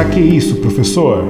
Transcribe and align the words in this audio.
Pra 0.00 0.08
que 0.08 0.18
isso, 0.18 0.56
professor? 0.56 1.22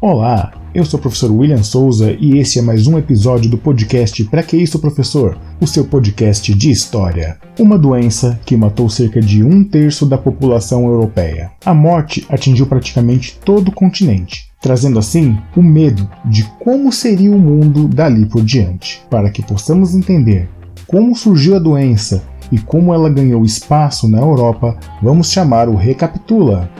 Olá, 0.00 0.54
eu 0.74 0.86
sou 0.86 0.98
o 0.98 1.02
professor 1.02 1.30
William 1.30 1.62
Souza 1.62 2.16
e 2.18 2.38
esse 2.38 2.58
é 2.58 2.62
mais 2.62 2.86
um 2.86 2.96
episódio 2.96 3.50
do 3.50 3.58
podcast 3.58 4.24
Pra 4.24 4.42
Que 4.42 4.56
Isso, 4.56 4.78
Professor? 4.78 5.36
O 5.60 5.66
seu 5.66 5.84
podcast 5.84 6.54
de 6.54 6.70
história. 6.70 7.36
Uma 7.58 7.78
doença 7.78 8.40
que 8.46 8.56
matou 8.56 8.88
cerca 8.88 9.20
de 9.20 9.44
um 9.44 9.62
terço 9.62 10.06
da 10.06 10.16
população 10.16 10.86
europeia. 10.86 11.50
A 11.62 11.74
morte 11.74 12.24
atingiu 12.30 12.66
praticamente 12.66 13.38
todo 13.44 13.68
o 13.68 13.72
continente, 13.72 14.47
trazendo 14.60 14.98
assim 14.98 15.38
o 15.56 15.62
medo 15.62 16.08
de 16.24 16.44
como 16.62 16.92
seria 16.92 17.30
o 17.30 17.38
mundo 17.38 17.88
dali 17.88 18.26
por 18.26 18.42
diante. 18.42 19.02
Para 19.10 19.30
que 19.30 19.42
possamos 19.42 19.94
entender 19.94 20.48
como 20.86 21.14
surgiu 21.14 21.56
a 21.56 21.58
doença 21.58 22.22
e 22.50 22.58
como 22.58 22.94
ela 22.94 23.10
ganhou 23.10 23.44
espaço 23.44 24.08
na 24.08 24.18
Europa, 24.18 24.76
vamos 25.02 25.30
chamar 25.30 25.68
o 25.68 25.76
Recapitula. 25.76 26.70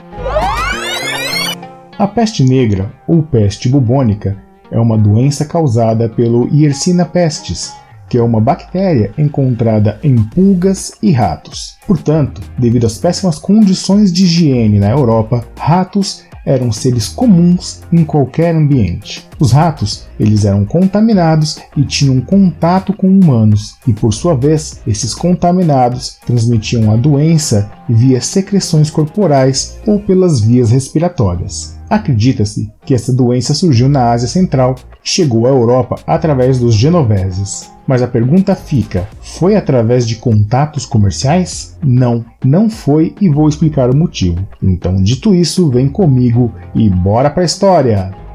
A 1.99 2.07
peste 2.07 2.45
negra, 2.45 2.93
ou 3.07 3.23
peste 3.23 3.69
bubônica, 3.69 4.37
é 4.71 4.79
uma 4.79 4.97
doença 4.97 5.45
causada 5.45 6.09
pelo 6.09 6.49
Yersinia 6.49 7.05
pestis, 7.05 7.73
que 8.09 8.17
é 8.17 8.23
uma 8.23 8.41
bactéria 8.41 9.13
encontrada 9.19 9.99
em 10.03 10.17
pulgas 10.17 10.93
e 11.03 11.11
ratos. 11.11 11.77
Portanto, 11.87 12.41
devido 12.59 12.87
às 12.87 12.99
péssimas 12.99 13.39
condições 13.39 14.13
de 14.13 14.25
higiene 14.25 14.79
na 14.79 14.91
Europa, 14.91 15.45
ratos 15.59 16.25
eram 16.49 16.73
seres 16.73 17.09
comuns 17.09 17.83
em 17.93 18.03
qualquer 18.05 18.57
ambiente. 18.57 19.29
Os 19.39 19.53
ratos, 19.53 20.07
eles 20.19 20.47
eram 20.47 20.65
contaminados 20.65 21.59
e 21.77 21.85
tinham 21.85 22.23
contato 22.23 22.95
com 22.95 23.07
humanos, 23.07 23.77
e 23.87 23.93
por 23.93 24.15
sua 24.15 24.35
vez, 24.35 24.81
esses 24.87 25.15
contaminados 25.15 26.17
transmitiam 26.27 26.91
a 26.91 26.97
doença 26.97 27.71
via 27.87 28.21
secreções 28.23 28.89
corporais 28.91 29.79
ou 29.87 30.01
pelas 30.01 30.41
vias 30.41 30.71
respiratórias. 30.71 31.78
Acredita-se 31.89 32.71
que 32.85 32.95
essa 32.95 33.13
doença 33.13 33.55
surgiu 33.55 33.89
na 33.89 34.11
Ásia 34.11 34.29
Central 34.29 34.77
e 35.05 35.09
chegou 35.09 35.47
à 35.47 35.51
Europa 35.51 35.97
através 36.07 36.59
dos 36.59 36.75
genoveses. 36.75 37.71
Mas 37.87 38.03
a 38.03 38.07
pergunta 38.07 38.55
fica: 38.55 39.09
foi 39.23 39.57
através 39.57 40.07
de 40.07 40.17
contatos 40.17 40.85
comerciais? 40.85 41.79
Não, 41.83 42.25
não 42.45 42.69
foi 42.69 43.15
e 43.21 43.29
vou 43.31 43.49
explicar 43.49 43.91
o 43.91 43.97
motivo. 43.97 44.47
Então, 44.63 45.03
dito 45.03 45.35
isso, 45.35 45.71
vem 45.71 45.89
comigo 45.89 46.53
e 46.75 46.91
bora 46.91 47.31
pra 47.31 47.45
história! 47.45 48.28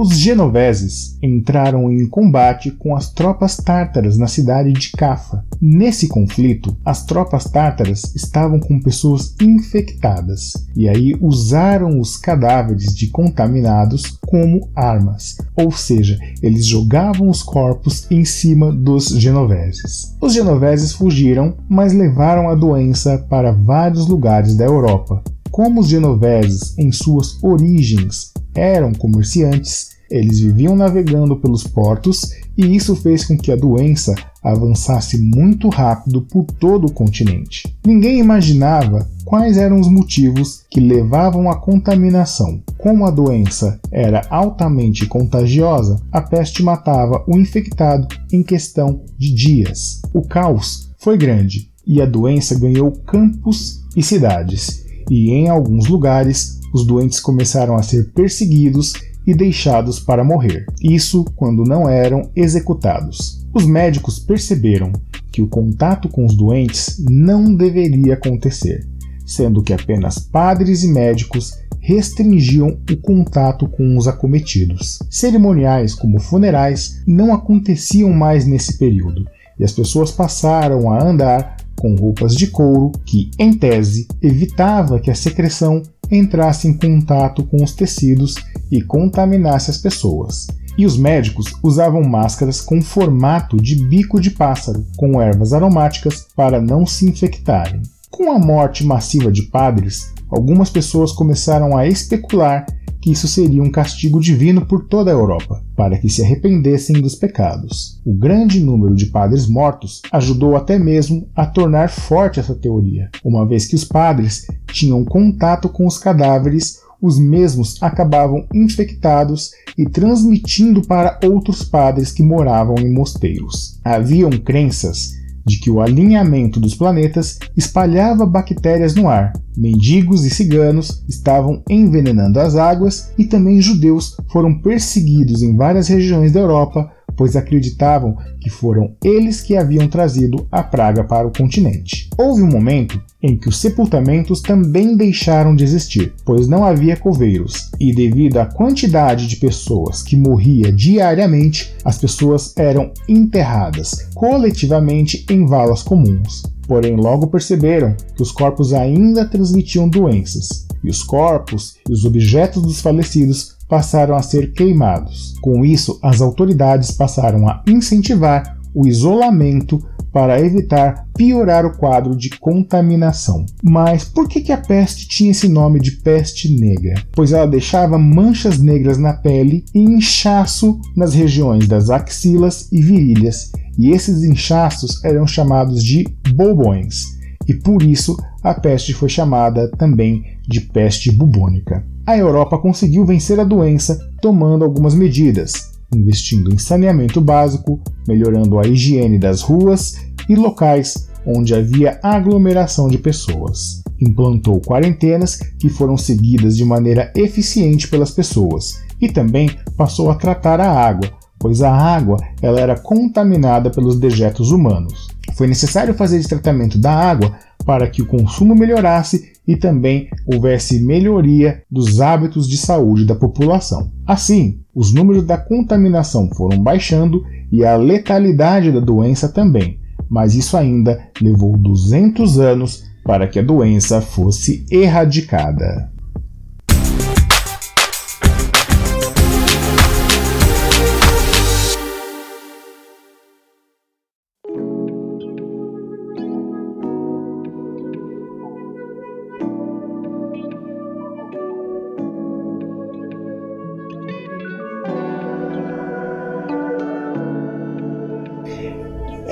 Os 0.00 0.16
genoveses 0.16 1.18
entraram 1.20 1.90
em 1.90 2.06
combate 2.06 2.70
com 2.70 2.94
as 2.94 3.10
tropas 3.12 3.56
tártaras 3.56 4.16
na 4.16 4.28
cidade 4.28 4.72
de 4.72 4.92
Cafa. 4.92 5.44
Nesse 5.60 6.06
conflito, 6.06 6.76
as 6.84 7.04
tropas 7.04 7.46
tártaras 7.50 8.14
estavam 8.14 8.60
com 8.60 8.78
pessoas 8.78 9.34
infectadas 9.42 10.52
e 10.76 10.88
aí 10.88 11.16
usaram 11.20 11.98
os 11.98 12.16
cadáveres 12.16 12.94
de 12.94 13.08
contaminados 13.08 14.16
como 14.24 14.70
armas, 14.72 15.36
ou 15.56 15.72
seja, 15.72 16.16
eles 16.40 16.64
jogavam 16.64 17.28
os 17.28 17.42
corpos 17.42 18.06
em 18.08 18.24
cima 18.24 18.70
dos 18.70 19.08
genoveses. 19.08 20.14
Os 20.20 20.32
genoveses 20.32 20.92
fugiram, 20.92 21.56
mas 21.68 21.92
levaram 21.92 22.48
a 22.48 22.54
doença 22.54 23.18
para 23.28 23.50
vários 23.50 24.06
lugares 24.06 24.56
da 24.56 24.64
Europa. 24.64 25.24
Como 25.50 25.80
os 25.80 25.88
genoveses, 25.88 26.78
em 26.78 26.92
suas 26.92 27.42
origens, 27.42 28.32
eram 28.54 28.92
comerciantes, 28.92 29.97
eles 30.10 30.40
viviam 30.40 30.74
navegando 30.74 31.36
pelos 31.36 31.64
portos 31.64 32.32
e 32.56 32.74
isso 32.74 32.96
fez 32.96 33.24
com 33.24 33.36
que 33.36 33.52
a 33.52 33.56
doença 33.56 34.14
avançasse 34.42 35.18
muito 35.18 35.68
rápido 35.68 36.22
por 36.22 36.44
todo 36.44 36.86
o 36.86 36.92
continente. 36.92 37.72
Ninguém 37.84 38.18
imaginava 38.18 39.08
quais 39.24 39.56
eram 39.56 39.78
os 39.78 39.88
motivos 39.88 40.62
que 40.70 40.80
levavam 40.80 41.50
à 41.50 41.56
contaminação. 41.56 42.62
Como 42.78 43.04
a 43.04 43.10
doença 43.10 43.78
era 43.90 44.22
altamente 44.30 45.06
contagiosa, 45.06 46.00
a 46.10 46.20
peste 46.20 46.62
matava 46.62 47.22
o 47.26 47.38
infectado 47.38 48.08
em 48.32 48.42
questão 48.42 49.02
de 49.18 49.34
dias. 49.34 50.00
O 50.14 50.22
caos 50.22 50.90
foi 50.98 51.18
grande 51.18 51.70
e 51.86 52.00
a 52.02 52.06
doença 52.06 52.58
ganhou 52.58 52.92
campos 52.92 53.84
e 53.96 54.02
cidades, 54.02 54.84
e 55.10 55.30
em 55.30 55.48
alguns 55.48 55.86
lugares 55.86 56.58
os 56.72 56.86
doentes 56.86 57.18
começaram 57.18 57.74
a 57.76 57.82
ser 57.82 58.12
perseguidos 58.12 58.92
e 59.28 59.34
deixados 59.34 60.00
para 60.00 60.24
morrer, 60.24 60.64
isso 60.82 61.22
quando 61.36 61.62
não 61.62 61.86
eram 61.86 62.30
executados. 62.34 63.46
Os 63.52 63.66
médicos 63.66 64.18
perceberam 64.18 64.90
que 65.30 65.42
o 65.42 65.46
contato 65.46 66.08
com 66.08 66.24
os 66.24 66.34
doentes 66.34 67.04
não 67.10 67.54
deveria 67.54 68.14
acontecer, 68.14 68.88
sendo 69.26 69.62
que 69.62 69.74
apenas 69.74 70.18
padres 70.18 70.82
e 70.82 70.88
médicos 70.88 71.58
restringiam 71.78 72.78
o 72.90 72.96
contato 72.96 73.68
com 73.68 73.98
os 73.98 74.08
acometidos. 74.08 74.98
Cerimoniais 75.10 75.94
como 75.94 76.18
funerais 76.18 77.02
não 77.06 77.34
aconteciam 77.34 78.10
mais 78.10 78.46
nesse 78.46 78.78
período 78.78 79.26
e 79.60 79.64
as 79.64 79.72
pessoas 79.72 80.10
passaram 80.10 80.90
a 80.90 81.06
andar 81.06 81.58
com 81.76 81.94
roupas 81.94 82.34
de 82.34 82.46
couro 82.46 82.92
que, 83.04 83.30
em 83.38 83.52
tese, 83.52 84.08
evitava 84.22 84.98
que 84.98 85.10
a 85.10 85.14
secreção 85.14 85.82
entrasse 86.10 86.68
em 86.68 86.74
contato 86.74 87.44
com 87.44 87.62
os 87.62 87.72
tecidos 87.72 88.34
e 88.70 88.82
contaminasse 88.82 89.70
as 89.70 89.78
pessoas. 89.78 90.46
E 90.76 90.86
os 90.86 90.96
médicos 90.96 91.52
usavam 91.62 92.02
máscaras 92.02 92.60
com 92.60 92.80
formato 92.80 93.56
de 93.56 93.74
bico 93.74 94.20
de 94.20 94.30
pássaro, 94.30 94.86
com 94.96 95.20
ervas 95.20 95.52
aromáticas 95.52 96.26
para 96.36 96.60
não 96.60 96.86
se 96.86 97.04
infectarem. 97.04 97.82
Com 98.10 98.32
a 98.32 98.38
morte 98.38 98.84
massiva 98.84 99.30
de 99.30 99.42
padres, 99.42 100.12
algumas 100.30 100.70
pessoas 100.70 101.12
começaram 101.12 101.76
a 101.76 101.86
especular 101.86 102.64
que 103.00 103.12
isso 103.12 103.28
seria 103.28 103.62
um 103.62 103.70
castigo 103.70 104.20
divino 104.20 104.66
por 104.66 104.86
toda 104.86 105.10
a 105.10 105.14
Europa, 105.14 105.62
para 105.76 105.98
que 105.98 106.08
se 106.08 106.22
arrependessem 106.22 107.00
dos 107.00 107.14
pecados. 107.14 108.00
O 108.04 108.12
grande 108.12 108.60
número 108.60 108.94
de 108.94 109.06
padres 109.06 109.46
mortos 109.46 110.02
ajudou 110.12 110.56
até 110.56 110.78
mesmo 110.78 111.28
a 111.34 111.46
tornar 111.46 111.90
forte 111.90 112.40
essa 112.40 112.54
teoria, 112.54 113.10
uma 113.24 113.46
vez 113.46 113.66
que 113.66 113.76
os 113.76 113.84
padres 113.84 114.46
tinham 114.72 115.04
contato 115.04 115.68
com 115.68 115.86
os 115.86 115.98
cadáveres 115.98 116.80
os 117.00 117.18
mesmos 117.18 117.80
acabavam 117.80 118.44
infectados 118.52 119.52
e 119.76 119.88
transmitindo 119.88 120.82
para 120.82 121.18
outros 121.24 121.62
padres 121.62 122.10
que 122.10 122.22
moravam 122.22 122.76
em 122.78 122.92
mosteiros. 122.92 123.78
Haviam 123.84 124.30
crenças 124.30 125.17
de 125.48 125.58
que 125.58 125.70
o 125.70 125.80
alinhamento 125.80 126.60
dos 126.60 126.74
planetas 126.74 127.38
espalhava 127.56 128.26
bactérias 128.26 128.94
no 128.94 129.08
ar. 129.08 129.32
Mendigos 129.56 130.24
e 130.24 130.30
ciganos 130.30 131.02
estavam 131.08 131.62
envenenando 131.68 132.38
as 132.38 132.54
águas 132.54 133.10
e 133.18 133.24
também 133.24 133.60
judeus 133.60 134.16
foram 134.30 134.60
perseguidos 134.60 135.42
em 135.42 135.56
várias 135.56 135.88
regiões 135.88 136.30
da 136.30 136.40
Europa 136.40 136.92
pois 137.18 137.34
acreditavam 137.34 138.16
que 138.40 138.48
foram 138.48 138.94
eles 139.04 139.42
que 139.42 139.56
haviam 139.56 139.88
trazido 139.88 140.46
a 140.52 140.62
praga 140.62 141.02
para 141.02 141.26
o 141.26 141.32
continente. 141.32 142.08
Houve 142.16 142.42
um 142.42 142.48
momento 142.48 143.02
em 143.20 143.36
que 143.36 143.48
os 143.48 143.58
sepultamentos 143.58 144.40
também 144.40 144.96
deixaram 144.96 145.56
de 145.56 145.64
existir, 145.64 146.14
pois 146.24 146.46
não 146.46 146.64
havia 146.64 146.96
coveiros, 146.96 147.72
e 147.80 147.92
devido 147.92 148.38
à 148.38 148.46
quantidade 148.46 149.26
de 149.26 149.36
pessoas 149.36 150.00
que 150.00 150.16
morria 150.16 150.72
diariamente, 150.72 151.74
as 151.84 151.98
pessoas 151.98 152.56
eram 152.56 152.92
enterradas 153.08 154.08
coletivamente 154.14 155.26
em 155.28 155.44
valas 155.44 155.82
comuns. 155.82 156.44
Porém, 156.68 156.94
logo 156.94 157.26
perceberam 157.26 157.96
que 158.14 158.22
os 158.22 158.30
corpos 158.30 158.72
ainda 158.72 159.28
transmitiam 159.28 159.88
doenças, 159.88 160.66
e 160.84 160.88
os 160.88 161.02
corpos 161.02 161.76
e 161.88 161.92
os 161.92 162.04
objetos 162.04 162.62
dos 162.62 162.80
falecidos 162.80 163.57
passaram 163.68 164.16
a 164.16 164.22
ser 164.22 164.52
queimados. 164.52 165.34
Com 165.40 165.64
isso, 165.64 165.98
as 166.02 166.20
autoridades 166.20 166.90
passaram 166.90 167.48
a 167.48 167.62
incentivar 167.66 168.58
o 168.74 168.86
isolamento 168.86 169.78
para 170.12 170.40
evitar 170.40 171.06
piorar 171.16 171.66
o 171.66 171.76
quadro 171.76 172.16
de 172.16 172.30
contaminação. 172.30 173.44
Mas 173.62 174.04
por 174.04 174.28
que, 174.28 174.40
que 174.40 174.52
a 174.52 174.56
peste 174.56 175.06
tinha 175.06 175.30
esse 175.30 175.48
nome 175.48 175.80
de 175.80 175.92
peste 175.92 176.48
negra? 176.58 176.94
Pois 177.12 177.32
ela 177.32 177.46
deixava 177.46 177.98
manchas 177.98 178.58
negras 178.58 178.98
na 178.98 179.12
pele 179.12 179.64
e 179.74 179.80
inchaço 179.80 180.80
nas 180.96 181.14
regiões 181.14 181.68
das 181.68 181.90
axilas 181.90 182.68
e 182.72 182.80
virilhas, 182.80 183.52
e 183.78 183.90
esses 183.90 184.24
inchaços 184.24 185.04
eram 185.04 185.26
chamados 185.26 185.84
de 185.84 186.04
bobões, 186.34 187.04
e 187.46 187.54
por 187.54 187.82
isso 187.82 188.16
a 188.42 188.54
peste 188.54 188.92
foi 188.92 189.08
chamada 189.08 189.70
também 189.72 190.37
de 190.48 190.62
peste 190.62 191.12
bubônica 191.12 191.84
a 192.08 192.16
Europa 192.16 192.56
conseguiu 192.56 193.04
vencer 193.04 193.38
a 193.38 193.44
doença 193.44 194.00
tomando 194.22 194.64
algumas 194.64 194.94
medidas. 194.94 195.76
investindo 195.94 196.52
em 196.52 196.58
saneamento 196.58 197.20
básico, 197.20 197.80
melhorando 198.06 198.58
a 198.58 198.66
higiene 198.66 199.18
das 199.18 199.42
ruas 199.42 199.96
e 200.26 200.34
locais 200.34 201.08
onde 201.26 201.54
havia 201.54 201.98
aglomeração 202.02 202.88
de 202.88 202.96
pessoas. 202.96 203.82
Implantou 204.00 204.58
quarentenas 204.60 205.36
que 205.58 205.68
foram 205.68 205.98
seguidas 205.98 206.56
de 206.56 206.64
maneira 206.64 207.12
eficiente 207.14 207.88
pelas 207.88 208.10
pessoas 208.10 208.82
e 208.98 209.08
também 209.08 209.50
passou 209.76 210.10
a 210.10 210.14
tratar 210.14 210.60
a 210.60 210.70
água, 210.70 211.10
pois 211.38 211.62
a 211.62 211.70
água 211.70 212.16
ela 212.40 212.58
era 212.60 212.78
contaminada 212.78 213.70
pelos 213.70 213.98
dejetos 213.98 214.50
humanos. 214.50 215.08
Foi 215.34 215.46
necessário 215.46 215.92
fazer 215.92 216.18
esse 216.18 216.28
tratamento 216.28 216.78
da 216.78 216.92
água 216.92 217.34
para 217.66 217.86
que 217.88 218.00
o 218.00 218.06
consumo 218.06 218.54
melhorasse 218.54 219.32
e 219.48 219.56
também 219.56 220.10
houvesse 220.26 220.84
melhoria 220.84 221.62
dos 221.70 222.02
hábitos 222.02 222.46
de 222.46 222.58
saúde 222.58 223.06
da 223.06 223.14
população. 223.14 223.90
Assim, 224.06 224.60
os 224.74 224.92
números 224.92 225.24
da 225.24 225.38
contaminação 225.38 226.28
foram 226.36 226.62
baixando 226.62 227.24
e 227.50 227.64
a 227.64 227.74
letalidade 227.74 228.70
da 228.70 228.78
doença 228.78 229.26
também, 229.26 229.80
mas 230.06 230.34
isso 230.34 230.54
ainda 230.54 231.02
levou 231.20 231.56
200 231.56 232.38
anos 232.38 232.84
para 233.02 233.26
que 233.26 233.38
a 233.38 233.42
doença 233.42 234.02
fosse 234.02 234.66
erradicada. 234.70 235.90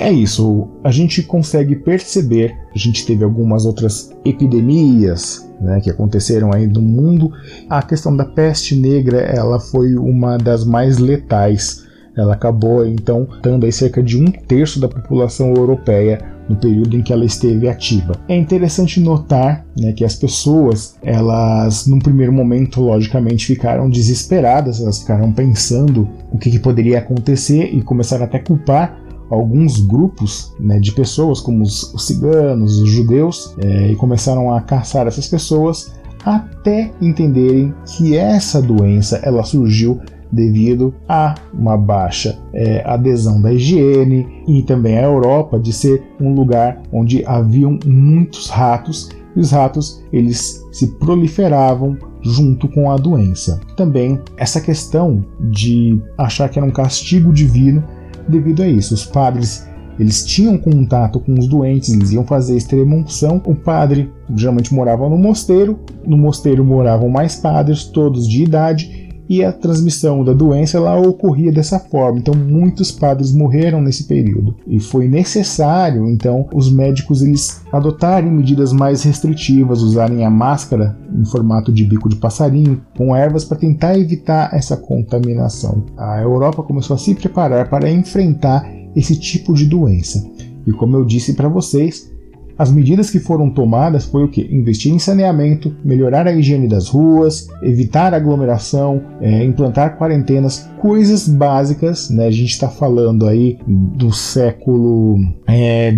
É 0.06 0.12
isso, 0.12 0.69
a 0.85 0.93
gente 0.93 1.20
consegue 1.20 1.75
perceber, 1.75 2.56
a 2.73 2.79
gente 2.79 3.05
teve 3.05 3.25
algumas 3.25 3.67
outras 3.67 4.17
epidemias 4.25 5.50
né, 5.61 5.81
que 5.81 5.91
aconteceram 5.91 6.53
aí 6.53 6.64
no 6.64 6.81
mundo. 6.81 7.32
A 7.69 7.82
questão 7.82 8.17
da 8.17 8.25
peste 8.25 8.76
negra, 8.76 9.19
ela 9.19 9.58
foi 9.58 9.97
uma 9.97 10.38
das 10.38 10.64
mais 10.64 10.99
letais. 10.99 11.85
Ela 12.17 12.35
acabou 12.35 12.87
então 12.87 13.26
dando 13.43 13.67
aí 13.67 13.73
cerca 13.73 14.00
de 14.00 14.17
um 14.17 14.26
terço 14.26 14.79
da 14.79 14.88
população 14.88 15.53
europeia 15.53 16.20
no 16.49 16.55
período 16.55 16.97
em 16.97 17.03
que 17.03 17.12
ela 17.12 17.25
esteve 17.25 17.69
ativa. 17.69 18.14
É 18.29 18.37
interessante 18.37 19.00
notar 19.00 19.67
né, 19.76 19.93
que 19.93 20.05
as 20.05 20.14
pessoas, 20.14 20.97
elas, 21.03 21.85
num 21.88 21.99
primeiro 21.99 22.32
momento, 22.32 22.81
logicamente, 22.81 23.44
ficaram 23.44 23.91
desesperadas, 23.91 24.81
elas 24.81 25.00
ficaram 25.00 25.32
pensando 25.32 26.08
o 26.31 26.38
que, 26.38 26.49
que 26.49 26.61
poderia 26.61 27.00
acontecer 27.00 27.75
e 27.75 27.82
começaram 27.82 28.25
até 28.25 28.37
a 28.37 28.44
culpar 28.44 29.05
alguns 29.31 29.81
grupos 29.81 30.55
né, 30.58 30.78
de 30.78 30.93
pessoas, 30.93 31.40
como 31.40 31.62
os, 31.62 31.94
os 31.94 32.06
ciganos, 32.06 32.78
os 32.81 32.88
judeus, 32.88 33.55
é, 33.58 33.90
e 33.93 33.96
começaram 33.96 34.52
a 34.52 34.61
caçar 34.61 35.06
essas 35.06 35.26
pessoas 35.26 35.94
até 36.25 36.90
entenderem 37.00 37.73
que 37.87 38.17
essa 38.17 38.61
doença 38.61 39.20
ela 39.23 39.44
surgiu 39.44 40.00
devido 40.31 40.93
a 41.08 41.37
uma 41.55 41.76
baixa 41.76 42.38
é, 42.52 42.82
adesão 42.84 43.40
da 43.40 43.52
higiene 43.52 44.43
e 44.46 44.62
também 44.62 44.99
a 44.99 45.05
Europa 45.05 45.58
de 45.58 45.72
ser 45.72 46.02
um 46.20 46.34
lugar 46.34 46.82
onde 46.93 47.25
haviam 47.25 47.79
muitos 47.87 48.49
ratos 48.49 49.08
e 49.37 49.40
os 49.40 49.50
ratos 49.52 50.02
eles 50.12 50.64
se 50.72 50.88
proliferavam 50.99 51.96
junto 52.22 52.67
com 52.69 52.90
a 52.90 52.96
doença. 52.96 53.61
Também 53.76 54.20
essa 54.37 54.61
questão 54.61 55.25
de 55.38 56.00
achar 56.19 56.49
que 56.49 56.58
era 56.58 56.67
um 56.67 56.72
castigo 56.72 57.32
divino 57.32 57.84
devido 58.28 58.62
a 58.62 58.69
isso. 58.69 58.94
Os 58.94 59.05
padres 59.05 59.67
eles 59.99 60.25
tinham 60.25 60.58
contato 60.58 61.19
com 61.19 61.38
os 61.38 61.46
doentes, 61.46 61.93
eles 61.93 62.12
iam 62.12 62.25
fazer 62.25 62.56
extrema-unção. 62.56 63.40
O 63.46 63.55
padre 63.55 64.12
geralmente 64.34 64.75
morava 64.75 65.08
no 65.08 65.17
mosteiro, 65.17 65.78
no 66.06 66.19
mosteiro 66.19 66.64
moravam 66.64 67.08
mais 67.08 67.37
padres, 67.37 67.84
todos 67.84 68.28
de 68.28 68.43
idade, 68.43 68.95
e 69.28 69.44
a 69.44 69.52
transmissão 69.52 70.25
da 70.25 70.32
doença 70.32 70.76
ela 70.76 70.96
ocorria 70.99 71.52
dessa 71.52 71.78
forma. 71.78 72.19
Então 72.19 72.34
muitos 72.34 72.90
padres 72.90 73.32
morreram 73.32 73.81
nesse 73.81 74.05
período 74.05 74.55
e 74.67 74.81
foi 74.81 75.08
necessário 75.08 76.08
então 76.08 76.49
os 76.55 76.70
médicos 76.70 77.23
eles 77.23 77.62
adotarem 77.73 78.31
medidas 78.31 78.73
mais 78.73 79.02
restritivas, 79.02 79.82
usarem 79.82 80.25
a 80.25 80.31
máscara 80.31 80.96
em 81.12 81.25
formato 81.25 81.73
de 81.73 81.84
bico 81.84 82.08
de 82.08 82.17
passarinho 82.17 82.81
com 82.96 83.14
ervas 83.14 83.44
para 83.44 83.58
tentar 83.58 83.99
evitar 83.99 84.55
essa 84.55 84.76
contaminação. 84.76 85.84
A 85.96 86.20
Europa 86.20 86.62
começou 86.62 86.94
a 86.94 86.99
se 86.99 87.14
preparar 87.14 87.69
para 87.69 87.90
enfrentar 87.90 88.69
esse 88.94 89.19
tipo 89.19 89.52
de 89.52 89.67
doença. 89.67 90.25
E 90.67 90.72
como 90.72 90.96
eu 90.96 91.05
disse 91.05 91.34
para 91.34 91.49
vocês, 91.49 92.11
as 92.58 92.70
medidas 92.73 93.11
que 93.11 93.19
foram 93.19 93.50
tomadas 93.50 94.06
foi 94.06 94.25
o 94.25 94.29
que? 94.29 94.43
Investir 94.43 94.93
em 94.93 94.99
saneamento, 94.99 95.75
melhorar 95.85 96.26
a 96.26 96.32
higiene 96.32 96.67
das 96.67 96.88
ruas, 96.88 97.49
evitar 97.62 98.14
aglomeração, 98.14 99.03
é, 99.20 99.44
implantar 99.44 99.99
quarentenas, 99.99 100.69
coisas 100.79 101.29
básicas, 101.29 102.08
né? 102.11 102.26
A 102.26 102.31
gente 102.31 102.50
está 102.50 102.69
falando 102.69 103.26
aí 103.26 103.58
do 103.67 104.12
século 104.12 105.19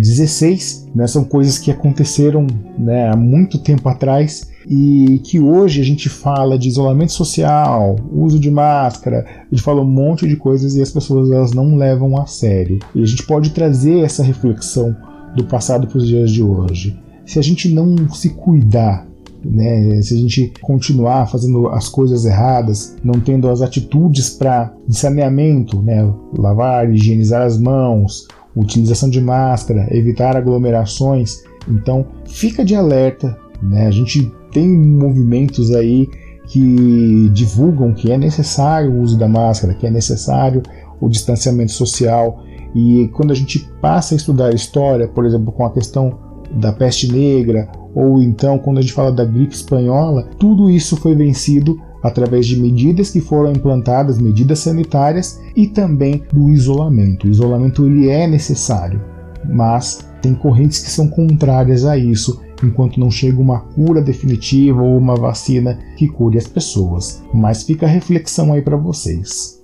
XVI, 0.03 0.53
é, 0.53 0.97
né? 0.97 1.07
São 1.07 1.23
coisas 1.23 1.57
que 1.57 1.71
aconteceram 1.71 2.45
né, 2.77 3.09
há 3.09 3.15
muito 3.15 3.59
tempo 3.59 3.87
atrás 3.87 4.49
e 4.67 5.19
que 5.23 5.39
hoje 5.39 5.81
a 5.81 5.83
gente 5.83 6.09
fala 6.09 6.57
de 6.57 6.67
isolamento 6.67 7.11
social, 7.11 7.95
uso 8.11 8.39
de 8.39 8.51
máscara, 8.51 9.25
a 9.39 9.55
gente 9.55 9.63
fala 9.63 9.81
um 9.81 9.89
monte 9.89 10.27
de 10.27 10.35
coisas 10.35 10.75
e 10.75 10.81
as 10.81 10.91
pessoas 10.91 11.31
elas 11.31 11.53
não 11.53 11.75
levam 11.75 12.17
a 12.17 12.25
sério. 12.27 12.79
E 12.93 13.01
a 13.01 13.05
gente 13.05 13.25
pode 13.25 13.49
trazer 13.49 13.99
essa 14.01 14.21
reflexão 14.21 14.95
do 15.35 15.43
passado 15.45 15.87
para 15.87 15.97
os 15.97 16.07
dias 16.07 16.31
de 16.31 16.43
hoje. 16.43 16.99
Se 17.25 17.39
a 17.39 17.41
gente 17.41 17.69
não 17.69 18.09
se 18.11 18.29
cuidar, 18.29 19.07
né, 19.43 20.01
se 20.01 20.15
a 20.15 20.17
gente 20.17 20.53
continuar 20.61 21.27
fazendo 21.29 21.67
as 21.69 21.87
coisas 21.87 22.25
erradas, 22.25 22.95
não 23.03 23.19
tendo 23.19 23.49
as 23.49 23.61
atitudes 23.61 24.29
para 24.29 24.73
saneamento, 24.89 25.81
né, 25.81 26.11
lavar, 26.37 26.91
higienizar 26.91 27.43
as 27.43 27.57
mãos, 27.57 28.27
utilização 28.55 29.09
de 29.09 29.21
máscara, 29.21 29.87
evitar 29.91 30.35
aglomerações, 30.35 31.43
então 31.67 32.05
fica 32.25 32.65
de 32.65 32.75
alerta. 32.75 33.37
Né, 33.61 33.87
a 33.87 33.91
gente 33.91 34.31
tem 34.51 34.67
movimentos 34.67 35.71
aí 35.71 36.09
que 36.47 37.29
divulgam 37.31 37.93
que 37.93 38.11
é 38.11 38.17
necessário 38.17 38.91
o 38.91 39.01
uso 39.01 39.17
da 39.17 39.27
máscara, 39.27 39.73
que 39.75 39.85
é 39.85 39.91
necessário 39.91 40.63
o 40.99 41.07
distanciamento 41.07 41.71
social. 41.71 42.43
E 42.75 43.09
quando 43.13 43.31
a 43.31 43.35
gente 43.35 43.69
passa 43.81 44.13
a 44.13 44.17
estudar 44.17 44.53
história, 44.53 45.07
por 45.07 45.25
exemplo, 45.25 45.51
com 45.51 45.65
a 45.65 45.71
questão 45.71 46.19
da 46.51 46.71
peste 46.71 47.11
negra, 47.11 47.69
ou 47.93 48.21
então 48.21 48.57
quando 48.57 48.77
a 48.77 48.81
gente 48.81 48.93
fala 48.93 49.11
da 49.11 49.25
gripe 49.25 49.53
espanhola, 49.53 50.29
tudo 50.37 50.69
isso 50.69 50.95
foi 50.97 51.15
vencido 51.15 51.79
através 52.01 52.47
de 52.47 52.59
medidas 52.59 53.11
que 53.11 53.19
foram 53.19 53.51
implantadas, 53.51 54.19
medidas 54.19 54.59
sanitárias 54.59 55.39
e 55.55 55.67
também 55.67 56.23
do 56.31 56.49
isolamento. 56.49 57.27
O 57.27 57.29
isolamento 57.29 57.85
ele 57.85 58.09
é 58.09 58.25
necessário, 58.25 59.01
mas 59.45 60.07
tem 60.21 60.33
correntes 60.33 60.79
que 60.79 60.89
são 60.89 61.07
contrárias 61.07 61.85
a 61.85 61.97
isso, 61.97 62.41
enquanto 62.63 62.99
não 62.99 63.11
chega 63.11 63.41
uma 63.41 63.59
cura 63.59 64.01
definitiva 64.01 64.81
ou 64.81 64.97
uma 64.97 65.15
vacina 65.15 65.79
que 65.97 66.07
cure 66.07 66.37
as 66.37 66.47
pessoas. 66.47 67.23
Mas 67.33 67.63
fica 67.63 67.85
a 67.85 67.89
reflexão 67.89 68.53
aí 68.53 68.61
para 68.61 68.77
vocês. 68.77 69.58